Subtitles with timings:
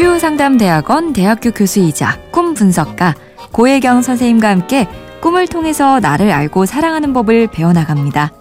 [0.00, 3.14] 치유상담대학원 대학교 교수이자 꿈 분석가
[3.52, 4.88] 고혜경 선생님과 함께
[5.20, 8.32] 꿈을 통해서 나를 알고 사랑하는 법을 배워나갑니다.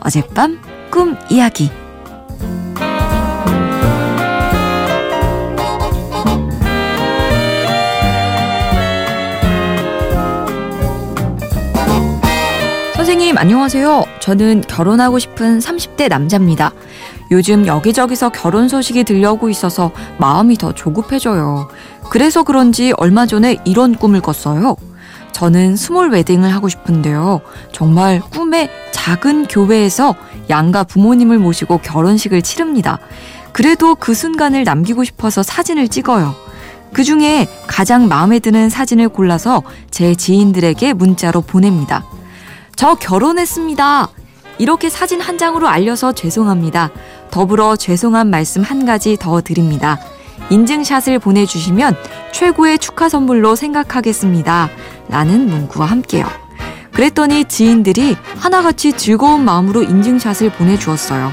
[0.00, 0.60] 어젯밤
[0.90, 1.70] 꿈 이야기.
[12.94, 14.04] 선생님, 안녕하세요.
[14.20, 16.72] 저는 결혼하고 싶은 30대 남자입니다.
[17.30, 21.68] 요즘 여기저기서 결혼 소식이 들려오고 있어서 마음이 더 조급해져요.
[22.10, 24.76] 그래서 그런지 얼마 전에 이런 꿈을 꿨어요.
[25.32, 27.40] 저는 small wedding을 하고 싶은데요.
[27.72, 30.14] 정말 꿈에 작은 교회에서
[30.48, 32.98] 양가 부모님을 모시고 결혼식을 치릅니다.
[33.52, 36.34] 그래도 그 순간을 남기고 싶어서 사진을 찍어요.
[36.92, 42.04] 그 중에 가장 마음에 드는 사진을 골라서 제 지인들에게 문자로 보냅니다.
[42.74, 44.08] 저 결혼했습니다.
[44.58, 46.90] 이렇게 사진 한 장으로 알려서 죄송합니다.
[47.30, 49.98] 더불어 죄송한 말씀 한 가지 더 드립니다.
[50.50, 51.96] 인증샷을 보내주시면
[52.32, 54.70] 최고의 축하 선물로 생각하겠습니다.
[55.08, 56.26] 라는 문구와 함께요.
[56.92, 61.32] 그랬더니 지인들이 하나같이 즐거운 마음으로 인증샷을 보내주었어요.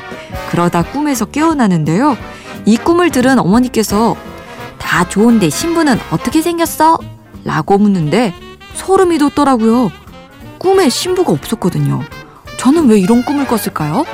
[0.51, 2.17] 그러다 꿈에서 깨어나는데요.
[2.65, 4.15] 이 꿈을 들은 어머니께서
[4.77, 6.97] 다 좋은데 신부는 어떻게 생겼어?
[7.45, 8.33] 라고 묻는데
[8.73, 9.91] 소름이 돋더라고요.
[10.57, 12.03] 꿈에 신부가 없었거든요.
[12.63, 14.05] 저는 왜 이런 꿈을 꿨을까요?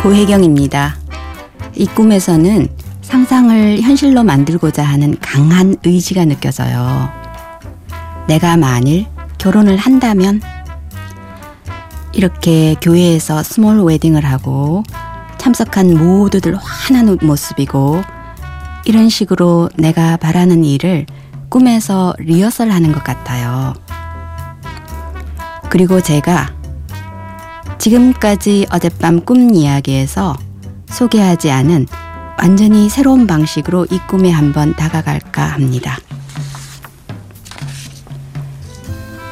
[0.00, 0.94] 고혜경입니다.
[1.74, 2.68] 이 꿈에서는
[3.02, 7.10] 상상을 현실로 만들고자 하는 강한 의지가 느껴져요.
[8.28, 9.06] 내가 만일
[9.38, 10.40] 결혼을 한다면
[12.12, 14.82] 이렇게 교회에서 small wedding을 하고
[15.38, 18.02] 참석한 모두들 환한 모습이고
[18.84, 21.06] 이런 식으로 내가 바라는 일을
[21.48, 23.74] 꿈에서 리허설 하는 것 같아요.
[25.68, 26.52] 그리고 제가
[27.78, 30.36] 지금까지 어젯밤 꿈 이야기에서
[30.88, 31.86] 소개하지 않은
[32.38, 35.98] 완전히 새로운 방식으로 이 꿈에 한번 다가갈까 합니다.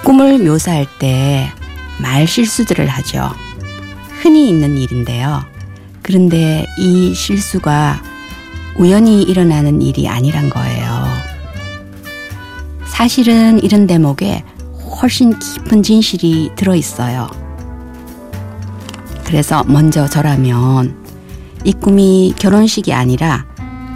[0.05, 1.53] 꿈을 묘사할 때
[2.01, 3.31] 말 실수들을 하죠.
[4.21, 5.45] 흔히 있는 일인데요.
[6.03, 8.03] 그런데 이 실수가
[8.79, 11.05] 우연히 일어나는 일이 아니란 거예요.
[12.87, 14.45] 사실은 이런 대목에
[15.01, 17.29] 훨씬 깊은 진실이 들어 있어요.
[19.25, 20.97] 그래서 먼저 저라면
[21.65, 23.47] 이 꿈이 결혼식이 아니라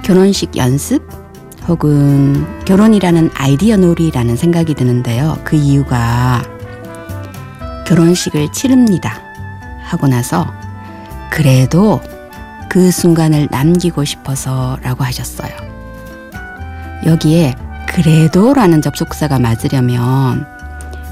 [0.04, 1.02] 결혼식 연습
[1.68, 5.38] 혹은 결혼이라는 아이디어 놀이라는 생각이 드는데요.
[5.44, 6.42] 그 이유가
[7.92, 9.20] 결혼식을 치릅니다.
[9.82, 10.50] 하고 나서
[11.30, 12.00] 그래도
[12.70, 15.50] 그 순간을 남기고 싶어서 라고 하셨어요.
[17.04, 17.54] 여기에
[17.86, 20.46] 그래도 라는 접속사가 맞으려면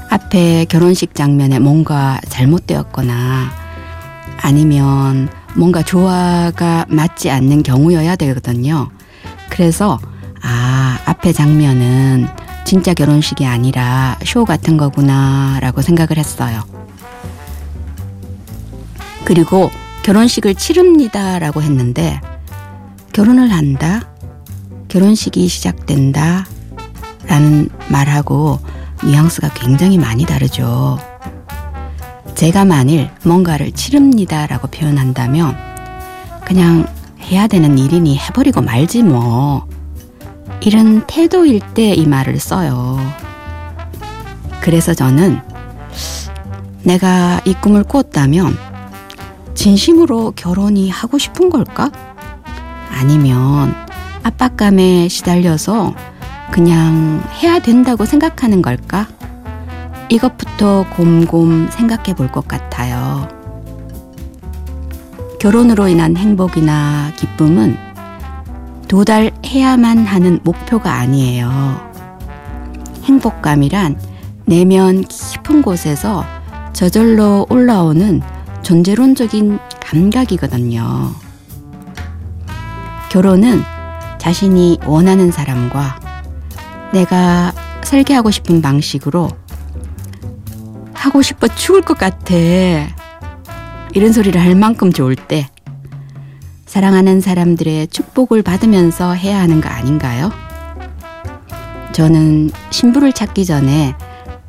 [0.09, 3.51] 앞에 결혼식 장면에 뭔가 잘못되었거나
[4.41, 8.89] 아니면 뭔가 조화가 맞지 않는 경우여야 되거든요.
[9.51, 9.99] 그래서
[10.41, 12.27] 아, 앞에 장면은
[12.63, 16.70] 진짜 결혼식이 아니라 쇼 같은 거구나 라고 생각을 했어요.
[19.31, 19.71] 그리고
[20.03, 22.19] 결혼식을 치릅니다 라고 했는데
[23.13, 24.01] 결혼을 한다?
[24.89, 26.45] 결혼식이 시작된다?
[27.27, 28.59] 라는 말하고
[29.05, 30.99] 뉘앙스가 굉장히 많이 다르죠.
[32.35, 35.55] 제가 만일 뭔가를 치릅니다 라고 표현한다면
[36.43, 36.85] 그냥
[37.21, 39.65] 해야 되는 일이니 해버리고 말지 뭐.
[40.59, 42.99] 이런 태도일 때 이 말을 써요.
[44.59, 45.39] 그래서 저는
[46.83, 48.70] 내가 이 꿈을 꿨다면
[49.61, 51.91] 진심으로 결혼이 하고 싶은 걸까?
[52.89, 53.75] 아니면
[54.23, 55.93] 압박감에 시달려서
[56.51, 59.07] 그냥 해야 된다고 생각하는 걸까?
[60.09, 63.27] 이것부터 곰곰 생각해 볼 것 같아요.
[65.39, 67.77] 결혼으로 인한 행복이나 기쁨은
[68.87, 71.79] 도달해야만 하는 목표가 아니에요.
[73.03, 73.99] 행복감이란
[74.45, 76.25] 내면 깊은 곳에서
[76.73, 78.21] 저절로 올라오는
[78.75, 81.13] 존재론적인 감각이거든요.
[83.11, 83.61] 결혼은
[84.17, 85.99] 자신이 원하는 사람과
[86.93, 87.51] 내가
[87.83, 89.27] 설계하고 싶은 방식으로
[90.93, 92.33] 하고 싶어 죽을 것 같아.
[93.93, 95.49] 이런 소리를 할 만큼 좋을 때
[96.65, 100.31] 사랑하는 사람들의 축복을 받으면서 해야 하는 거 아닌가요?
[101.91, 103.95] 저는 신부를 찾기 전에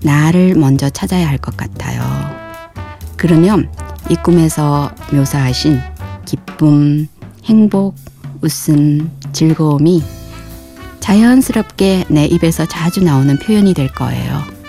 [0.04, 2.02] 나를 먼저 찾아야 할 것 같아요.
[3.16, 3.68] 그러면
[4.10, 5.80] 이 꿈에서 묘사하신
[6.24, 7.08] 기쁨,
[7.44, 7.94] 행복,
[8.40, 10.02] 웃음, 즐거움이
[11.00, 14.61] 자연스럽게 내 입에서 자주 나오는 표현이 될 거예요.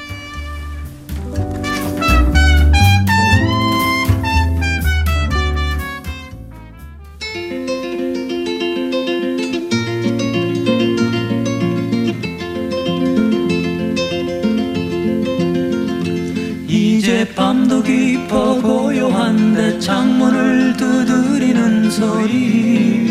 [17.36, 23.08] 밤도 깊어 고요한데 창문을 두드리는 소리.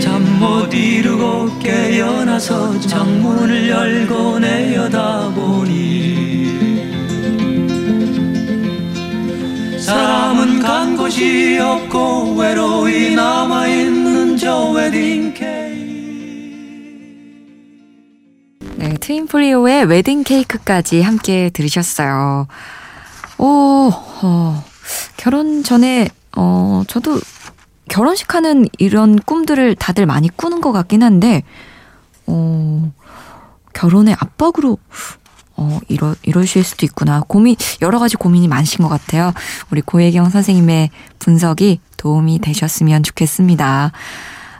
[0.00, 5.86] 잠 못 이루고 깨어나서 창문을 열고 내려다보니.
[9.80, 15.55] 사람은 간 곳이 없고 외로이 남아있는 저 웨딩 케
[19.06, 22.48] 트윈프리오의 웨딩 케이크까지 함께 들으셨어요.
[23.38, 24.64] 오, 어,
[25.16, 27.20] 결혼 전에, 어, 저도
[27.88, 31.44] 결혼식 하는 이런 꿈들을 다들 많이 꾸는 것 같긴 한데,
[32.26, 32.92] 어,
[33.74, 34.76] 결혼의 압박으로,
[35.56, 37.22] 어, 이러, 이러실 수도 있구나.
[37.28, 39.32] 고민, 여러 가지 고민이 많으신 것 같아요.
[39.70, 43.92] 우리 고혜경 선생님의 분석이 도움이 되셨으면 좋겠습니다.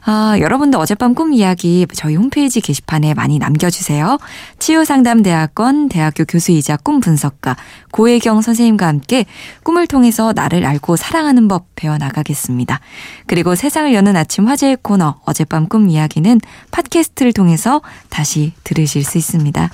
[0.09, 4.19] 아, 여러분도 어젯밤 꿈 이야기 저희 홈페이지 게시판에 많이 남겨주세요.
[4.61, 7.57] 치유상담대학원 대학교 교수이자 꿈 분석가
[7.91, 9.27] 고혜경 선생님과 함께
[9.65, 12.79] 꿈을 통해서 나를 알고 사랑하는 법 배워나가겠습니다.
[13.27, 19.71] 그리고 세상을 여는 아침 화제의 코너 어젯밤 꿈 이야기는 팟캐스트를 통해서 다시 들으실 수 있습니다.